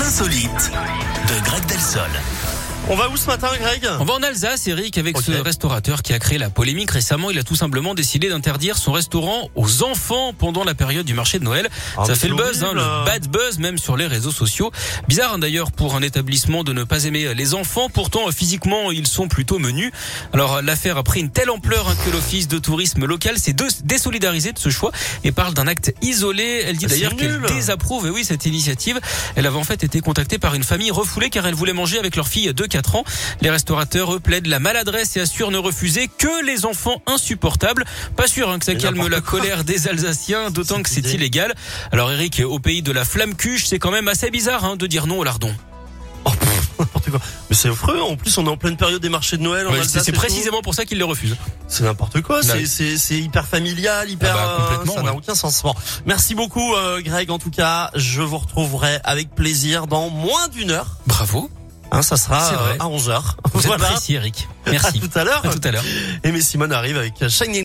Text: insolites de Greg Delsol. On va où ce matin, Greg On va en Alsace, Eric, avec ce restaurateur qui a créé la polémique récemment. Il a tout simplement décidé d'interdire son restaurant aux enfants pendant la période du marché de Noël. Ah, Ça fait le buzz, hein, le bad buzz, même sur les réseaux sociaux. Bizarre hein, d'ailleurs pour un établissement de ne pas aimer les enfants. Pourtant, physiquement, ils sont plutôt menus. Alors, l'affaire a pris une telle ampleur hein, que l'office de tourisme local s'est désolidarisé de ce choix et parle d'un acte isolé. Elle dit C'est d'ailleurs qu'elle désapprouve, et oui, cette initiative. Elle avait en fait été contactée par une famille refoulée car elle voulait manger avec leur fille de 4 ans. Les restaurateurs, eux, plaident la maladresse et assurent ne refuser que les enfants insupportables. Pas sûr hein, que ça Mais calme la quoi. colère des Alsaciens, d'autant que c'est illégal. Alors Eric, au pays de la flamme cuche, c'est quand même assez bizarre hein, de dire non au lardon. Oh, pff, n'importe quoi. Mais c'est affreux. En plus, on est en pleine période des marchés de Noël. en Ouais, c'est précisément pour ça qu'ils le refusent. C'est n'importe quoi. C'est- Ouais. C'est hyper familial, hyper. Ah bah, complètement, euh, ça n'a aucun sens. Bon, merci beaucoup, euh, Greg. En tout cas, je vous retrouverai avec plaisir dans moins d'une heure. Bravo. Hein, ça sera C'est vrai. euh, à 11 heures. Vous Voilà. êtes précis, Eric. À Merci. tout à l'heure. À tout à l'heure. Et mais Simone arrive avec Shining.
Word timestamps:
insolites 0.00 0.70
de 0.70 1.40
Greg 1.44 1.64
Delsol. 1.66 2.57
On 2.90 2.96
va 2.96 3.10
où 3.10 3.18
ce 3.18 3.26
matin, 3.26 3.48
Greg 3.60 3.86
On 4.00 4.04
va 4.06 4.14
en 4.14 4.22
Alsace, 4.22 4.66
Eric, 4.66 4.96
avec 4.96 5.18
ce 5.18 5.30
restaurateur 5.32 6.00
qui 6.00 6.14
a 6.14 6.18
créé 6.18 6.38
la 6.38 6.48
polémique 6.48 6.90
récemment. 6.90 7.30
Il 7.30 7.38
a 7.38 7.42
tout 7.42 7.54
simplement 7.54 7.94
décidé 7.94 8.30
d'interdire 8.30 8.78
son 8.78 8.92
restaurant 8.92 9.50
aux 9.56 9.82
enfants 9.82 10.32
pendant 10.32 10.64
la 10.64 10.74
période 10.74 11.04
du 11.04 11.12
marché 11.12 11.38
de 11.38 11.44
Noël. 11.44 11.68
Ah, 11.98 12.06
Ça 12.06 12.14
fait 12.14 12.28
le 12.28 12.36
buzz, 12.36 12.64
hein, 12.64 12.72
le 12.72 13.04
bad 13.04 13.28
buzz, 13.28 13.58
même 13.58 13.76
sur 13.76 13.98
les 13.98 14.06
réseaux 14.06 14.30
sociaux. 14.30 14.72
Bizarre 15.06 15.34
hein, 15.34 15.38
d'ailleurs 15.38 15.70
pour 15.70 15.96
un 15.96 16.02
établissement 16.02 16.64
de 16.64 16.72
ne 16.72 16.82
pas 16.82 17.04
aimer 17.04 17.34
les 17.34 17.52
enfants. 17.52 17.90
Pourtant, 17.90 18.30
physiquement, 18.32 18.90
ils 18.90 19.06
sont 19.06 19.28
plutôt 19.28 19.58
menus. 19.58 19.92
Alors, 20.32 20.62
l'affaire 20.62 20.96
a 20.96 21.02
pris 21.02 21.20
une 21.20 21.30
telle 21.30 21.50
ampleur 21.50 21.90
hein, 21.90 21.96
que 22.06 22.10
l'office 22.10 22.48
de 22.48 22.56
tourisme 22.56 23.04
local 23.04 23.38
s'est 23.38 23.54
désolidarisé 23.84 24.52
de 24.52 24.58
ce 24.58 24.70
choix 24.70 24.92
et 25.24 25.32
parle 25.32 25.52
d'un 25.52 25.66
acte 25.66 25.92
isolé. 26.00 26.62
Elle 26.64 26.78
dit 26.78 26.86
C'est 26.88 26.94
d'ailleurs 26.94 27.16
qu'elle 27.16 27.42
désapprouve, 27.48 28.06
et 28.06 28.10
oui, 28.10 28.24
cette 28.24 28.46
initiative. 28.46 28.98
Elle 29.36 29.46
avait 29.46 29.58
en 29.58 29.64
fait 29.64 29.84
été 29.84 30.00
contactée 30.00 30.38
par 30.38 30.54
une 30.54 30.64
famille 30.64 30.90
refoulée 30.90 31.28
car 31.28 31.46
elle 31.46 31.54
voulait 31.54 31.74
manger 31.74 31.98
avec 31.98 32.16
leur 32.16 32.28
fille 32.28 32.54
de 32.54 32.64
4 32.64 32.77
ans. 32.94 33.04
Les 33.40 33.50
restaurateurs, 33.50 34.14
eux, 34.14 34.20
plaident 34.20 34.46
la 34.46 34.58
maladresse 34.60 35.16
et 35.16 35.20
assurent 35.20 35.50
ne 35.50 35.58
refuser 35.58 36.08
que 36.08 36.44
les 36.44 36.64
enfants 36.66 37.02
insupportables. 37.06 37.84
Pas 38.16 38.26
sûr 38.26 38.48
hein, 38.50 38.58
que 38.58 38.64
ça 38.64 38.72
Mais 38.74 38.78
calme 38.80 39.08
la 39.08 39.20
quoi. 39.20 39.40
colère 39.40 39.64
des 39.64 39.88
Alsaciens, 39.88 40.50
d'autant 40.50 40.82
que 40.82 40.88
c'est 40.88 41.12
illégal. 41.12 41.54
Alors 41.92 42.10
Eric, 42.12 42.42
au 42.46 42.58
pays 42.58 42.82
de 42.82 42.92
la 42.92 43.04
flamme 43.04 43.34
cuche, 43.34 43.66
c'est 43.66 43.78
quand 43.78 43.90
même 43.90 44.08
assez 44.08 44.30
bizarre 44.30 44.64
hein, 44.64 44.76
de 44.76 44.86
dire 44.86 45.06
non 45.06 45.18
au 45.18 45.24
lardon. 45.24 45.54
Oh, 46.24 46.30
pff, 46.30 46.68
n'importe 46.80 47.10
quoi. 47.10 47.20
Mais 47.48 47.56
c'est 47.56 47.68
affreux. 47.68 48.00
En 48.00 48.16
plus, 48.16 48.36
on 48.38 48.44
est 48.46 48.50
en 48.50 48.56
pleine 48.56 48.76
période 48.76 49.00
des 49.00 49.08
marchés 49.08 49.36
de 49.36 49.42
Noël. 49.42 49.66
en 49.68 49.72
Ouais, 49.72 49.78
c'est 49.86 50.12
précisément 50.12 50.60
pour 50.62 50.74
ça 50.74 50.84
qu'ils 50.84 50.98
le 50.98 51.04
refusent. 51.04 51.36
C'est 51.68 51.84
n'importe 51.84 52.20
quoi. 52.22 52.42
C'est- 52.42 52.54
Ouais. 52.54 52.96
C'est 52.98 53.18
hyper 53.18 53.46
familial, 53.46 54.10
hyper. 54.10 54.34
Ah 54.36 54.56
bah, 54.58 54.64
complètement, 54.68 54.94
euh, 54.94 54.96
ça 54.96 55.02
n'a 55.04 55.14
aucun 55.14 55.34
sens. 55.34 55.62
Bon, 55.62 55.74
merci 56.06 56.34
beaucoup, 56.34 56.74
euh, 56.74 57.00
Greg. 57.00 57.30
En 57.30 57.38
tout 57.38 57.50
cas, 57.50 57.90
je 57.94 58.20
vous 58.20 58.38
retrouverai 58.38 58.98
avec 59.04 59.34
plaisir 59.34 59.86
dans 59.86 60.10
moins 60.10 60.48
d'une 60.48 60.70
heure. 60.72 60.96
Bravo. 61.06 61.48
Hein, 61.90 62.02
ça 62.02 62.16
sera 62.16 62.40
C'est 62.40 62.54
vrai. 62.54 62.72
euh, 62.74 62.84
à 62.84 62.88
11 62.88 63.08
heures. 63.10 63.36
Vous 63.52 63.60
Voilà. 63.60 63.84
êtes 63.86 63.92
précis, 63.92 64.14
Eric. 64.14 64.46
À 64.66 64.70
Merci. 64.72 65.00
tout 65.00 65.10
à 65.18 65.24
l'heure. 65.24 65.44
À 65.44 65.48
tout 65.48 65.60
à 65.66 65.70
l'heure. 65.70 65.84
Et 66.22 66.30
mais 66.32 66.40
Simone 66.42 66.72
arrive 66.72 66.96
avec 66.98 67.14
Shining. 67.28 67.56